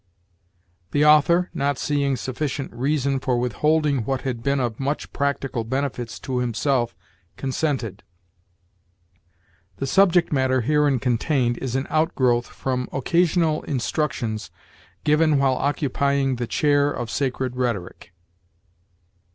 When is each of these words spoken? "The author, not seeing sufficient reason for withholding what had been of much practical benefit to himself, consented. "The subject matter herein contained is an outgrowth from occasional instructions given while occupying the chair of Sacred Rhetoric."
"The 0.93 1.05
author, 1.05 1.51
not 1.53 1.77
seeing 1.77 2.15
sufficient 2.15 2.73
reason 2.73 3.19
for 3.19 3.37
withholding 3.39 4.03
what 4.03 4.21
had 4.21 4.41
been 4.41 4.59
of 4.59 4.79
much 4.79 5.13
practical 5.13 5.63
benefit 5.63 6.07
to 6.23 6.39
himself, 6.39 6.95
consented. 7.37 8.01
"The 9.77 9.85
subject 9.85 10.33
matter 10.33 10.61
herein 10.61 10.97
contained 10.97 11.59
is 11.59 11.75
an 11.75 11.85
outgrowth 11.91 12.47
from 12.47 12.89
occasional 12.91 13.61
instructions 13.65 14.49
given 15.03 15.37
while 15.37 15.53
occupying 15.53 16.37
the 16.37 16.47
chair 16.47 16.89
of 16.89 17.11
Sacred 17.11 17.55
Rhetoric." 17.55 18.11